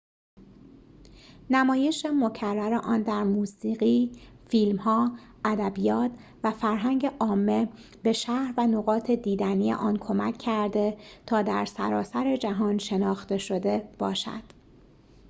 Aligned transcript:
نمایش 1.49 2.05
مکرر 2.05 2.73
آن 2.73 3.01
در 3.01 3.23
موسیقی 3.23 4.11
فیلم‌ها 4.49 5.17
ادبیات 5.45 6.11
و 6.43 6.51
فرهنگ 6.51 7.05
عامه 7.19 7.67
به 8.03 8.13
شهر 8.13 8.53
و 8.57 8.67
نقاط 8.67 9.11
دیدنی 9.11 9.73
آن 9.73 9.97
کمک 9.97 10.37
کرده 10.37 10.97
تا 11.25 11.41
در 11.41 11.65
سراسر 11.65 12.35
جهان 12.35 12.77
شناخته 12.77 13.37
شده 13.37 13.87
باشد 13.99 14.43